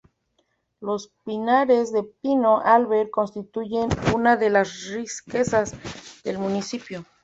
[0.79, 5.75] Los pinares de pino albar constituyen una de las riquezas
[6.23, 7.05] del municipio.